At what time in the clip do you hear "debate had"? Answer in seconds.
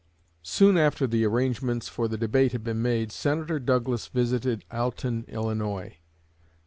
2.17-2.63